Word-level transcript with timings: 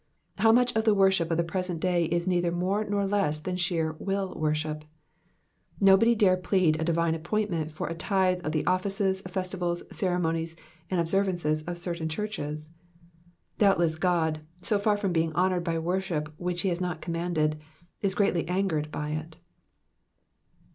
How 0.39 0.51
much 0.51 0.75
of 0.75 0.83
the 0.83 0.95
worship 0.95 1.29
of 1.29 1.37
the 1.37 1.43
present 1.43 1.79
day 1.79 2.05
is 2.05 2.25
neither 2.25 2.51
more 2.51 2.83
nor 2.83 3.05
less 3.05 3.37
than 3.37 3.55
sheer 3.55 3.93
will 3.99 4.33
worship! 4.33 4.83
Nobody 5.79 6.15
dare 6.15 6.37
plead 6.37 6.81
a 6.81 6.83
divine 6.83 7.13
appointment 7.13 7.69
for 7.71 7.85
a 7.85 7.93
tithe 7.93 8.43
of 8.43 8.51
the 8.51 8.65
offices, 8.65 9.21
festivals, 9.21 9.83
ceremonies, 9.95 10.55
and 10.89 10.99
observances 10.99 11.61
of 11.67 11.77
certain 11.77 12.09
churches. 12.09 12.71
Doubtless 13.59 13.95
God, 13.95 14.41
so 14.63 14.79
far 14.79 14.97
from 14.97 15.13
being 15.13 15.35
honoured 15.35 15.63
by 15.63 15.77
worship 15.77 16.33
which 16.37 16.61
he 16.61 16.69
has 16.69 16.81
not 16.81 17.01
commanded, 17.01 17.59
is 18.01 18.15
greatly 18.15 18.47
angered 18.47 18.89
at 18.91 19.11
it. 19.11 19.37